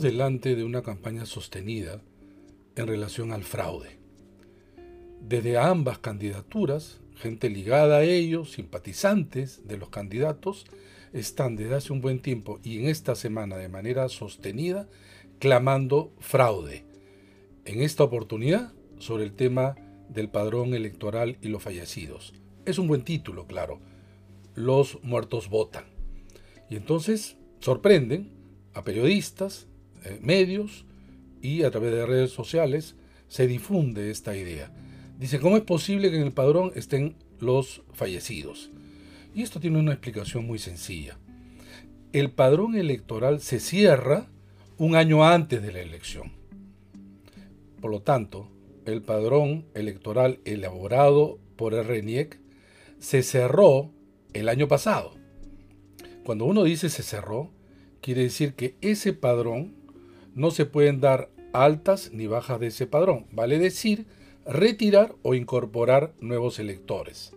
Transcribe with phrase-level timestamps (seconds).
[0.00, 2.00] Delante de una campaña sostenida
[2.76, 3.98] en relación al fraude.
[5.20, 10.64] Desde ambas candidaturas, gente ligada a ellos, simpatizantes de los candidatos,
[11.12, 14.88] están desde hace un buen tiempo y en esta semana de manera sostenida
[15.38, 16.84] clamando fraude.
[17.66, 19.76] En esta oportunidad sobre el tema
[20.08, 22.32] del padrón electoral y los fallecidos.
[22.64, 23.78] Es un buen título, claro.
[24.54, 25.84] Los muertos votan.
[26.70, 28.32] Y entonces sorprenden
[28.72, 29.68] a periodistas,
[30.20, 30.84] medios
[31.40, 32.96] y a través de redes sociales
[33.28, 34.72] se difunde esta idea.
[35.18, 38.70] Dice, ¿cómo es posible que en el padrón estén los fallecidos?
[39.34, 41.18] Y esto tiene una explicación muy sencilla.
[42.12, 44.28] El padrón electoral se cierra
[44.76, 46.32] un año antes de la elección.
[47.80, 48.48] Por lo tanto,
[48.84, 52.38] el padrón electoral elaborado por el RENIEC
[52.98, 53.90] se cerró
[54.32, 55.14] el año pasado.
[56.24, 57.50] Cuando uno dice se cerró,
[58.00, 59.74] quiere decir que ese padrón
[60.34, 63.26] no se pueden dar altas ni bajas de ese padrón.
[63.32, 64.06] Vale decir,
[64.46, 67.32] retirar o incorporar nuevos electores.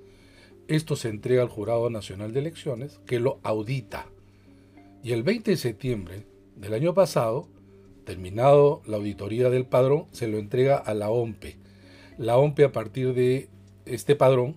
[0.68, 4.08] Esto se entrega al Jurado Nacional de Elecciones, que lo audita.
[5.04, 7.48] Y el 20 de septiembre del año pasado,
[8.06, 11.58] terminado la auditoría del padrón, se lo entrega a la OMPE.
[12.18, 13.50] La OMPE a partir de
[13.86, 14.56] este padrón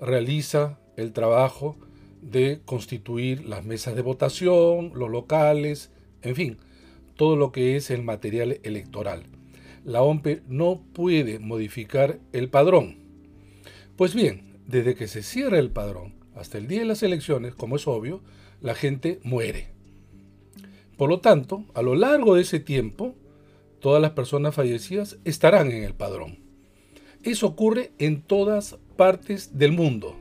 [0.00, 1.76] realiza el trabajo
[2.22, 5.90] de constituir las mesas de votación, los locales,
[6.22, 6.58] en fin,
[7.16, 9.24] todo lo que es el material electoral.
[9.84, 12.98] La OMPE no puede modificar el padrón.
[13.96, 17.76] Pues bien, desde que se cierra el padrón hasta el día de las elecciones, como
[17.76, 18.20] es obvio,
[18.60, 19.68] la gente muere.
[20.96, 23.14] Por lo tanto, a lo largo de ese tiempo,
[23.80, 26.38] todas las personas fallecidas estarán en el padrón.
[27.22, 30.16] Eso ocurre en todas partes del mundo.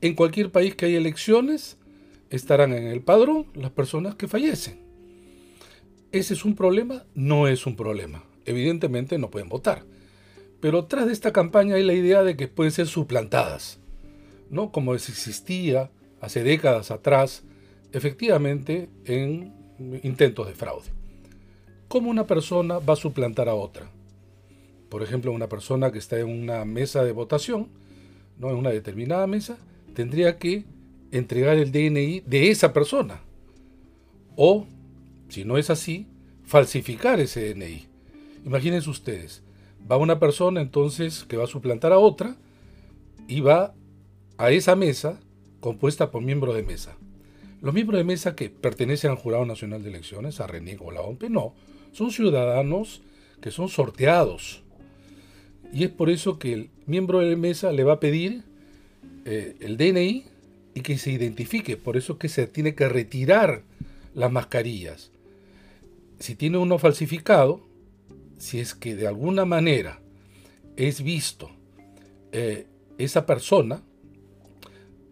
[0.00, 1.76] En cualquier país que haya elecciones,
[2.30, 4.85] estarán en el padrón las personas que fallecen.
[6.16, 7.04] ¿Ese es un problema?
[7.14, 8.24] No es un problema.
[8.46, 9.84] Evidentemente no pueden votar.
[10.60, 13.78] Pero tras de esta campaña hay la idea de que pueden ser suplantadas,
[14.48, 14.72] ¿no?
[14.72, 15.90] Como existía
[16.22, 17.44] hace décadas atrás,
[17.92, 19.52] efectivamente, en
[20.02, 20.88] intentos de fraude.
[21.88, 23.90] ¿Cómo una persona va a suplantar a otra?
[24.88, 27.68] Por ejemplo, una persona que está en una mesa de votación,
[28.38, 28.50] ¿no?
[28.50, 29.58] en una determinada mesa,
[29.92, 30.64] tendría que
[31.10, 33.20] entregar el DNI de esa persona.
[34.34, 34.66] O,
[35.28, 36.06] si no es así,
[36.46, 37.86] falsificar ese DNI.
[38.44, 39.42] Imagínense ustedes,
[39.90, 42.36] va una persona entonces que va a suplantar a otra
[43.28, 43.74] y va
[44.38, 45.20] a esa mesa
[45.60, 46.96] compuesta por miembros de mesa.
[47.60, 51.00] Los miembros de mesa que pertenecen al Jurado Nacional de Elecciones, a RENIEC o la
[51.00, 51.54] OMP, no,
[51.92, 53.02] son ciudadanos
[53.40, 54.62] que son sorteados.
[55.72, 58.44] Y es por eso que el miembro de mesa le va a pedir
[59.24, 60.24] eh, el DNI
[60.74, 61.76] y que se identifique.
[61.76, 63.62] Por eso que se tiene que retirar
[64.14, 65.10] las mascarillas.
[66.18, 67.66] Si tiene uno falsificado,
[68.38, 70.00] si es que de alguna manera
[70.76, 71.50] es visto
[72.32, 72.66] eh,
[72.98, 73.82] esa persona,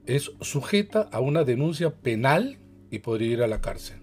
[0.06, 2.58] es sujeta a una denuncia penal
[2.90, 4.00] y podría ir a la cárcel.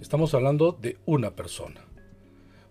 [0.00, 1.86] Estamos hablando de una persona.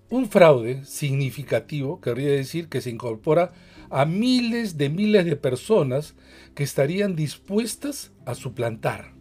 [0.10, 3.54] Un fraude significativo querría decir que se incorpora
[3.90, 6.14] a miles de miles de personas
[6.54, 9.14] que estarían dispuestas a suplantar.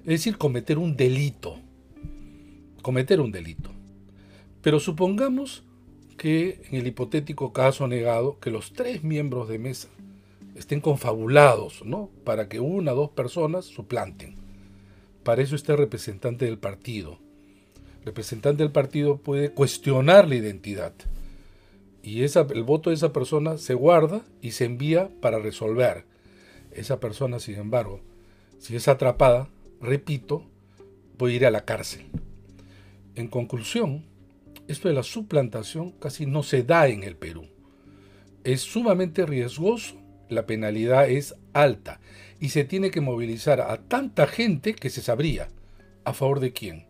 [0.00, 1.60] Es decir, cometer un delito.
[2.82, 3.70] Cometer un delito.
[4.62, 5.62] Pero supongamos
[6.16, 9.88] que en el hipotético caso negado, que los tres miembros de mesa
[10.56, 12.10] estén confabulados, ¿no?
[12.24, 14.34] Para que una o dos personas suplanten.
[15.22, 17.18] Para eso está el representante del partido.
[18.00, 20.92] El representante del partido puede cuestionar la identidad
[22.02, 26.04] y el voto de esa persona se guarda y se envía para resolver.
[26.72, 28.00] Esa persona, sin embargo,
[28.58, 29.48] si es atrapada,
[29.80, 30.42] repito,
[31.16, 32.06] puede ir a la cárcel.
[33.18, 34.04] En conclusión,
[34.68, 37.48] esto de la suplantación casi no se da en el Perú.
[38.44, 39.96] Es sumamente riesgoso,
[40.28, 41.98] la penalidad es alta
[42.38, 45.48] y se tiene que movilizar a tanta gente que se sabría.
[46.04, 46.86] ¿A favor de quién?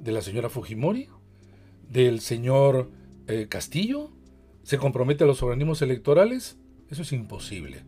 [0.00, 1.06] ¿De la señora Fujimori?
[1.88, 2.90] ¿Del señor
[3.28, 4.10] eh, Castillo?
[4.64, 6.56] se compromete a los organismos electorales,
[6.90, 7.84] eso es imposible.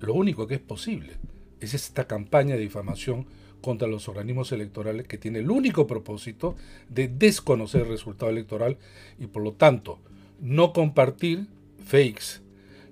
[0.00, 1.18] Lo único que es posible
[1.60, 3.26] es esta campaña de difamación
[3.62, 6.56] contra los organismos electorales que tiene el único propósito
[6.90, 8.76] de desconocer el resultado electoral
[9.18, 9.98] y por lo tanto
[10.40, 11.46] no compartir
[11.82, 12.42] fakes,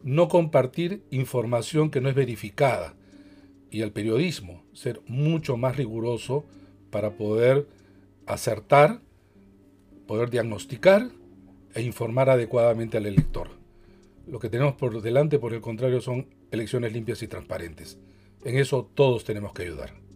[0.03, 2.95] no compartir información que no es verificada
[3.71, 6.47] y al periodismo ser mucho más riguroso
[6.91, 7.67] para poder
[8.27, 9.01] acertar,
[10.07, 11.11] poder diagnosticar
[11.75, 13.49] e informar adecuadamente al elector.
[14.27, 17.99] Lo que tenemos por delante, por el contrario, son elecciones limpias y transparentes.
[18.45, 20.10] En eso todos tenemos que ayudar.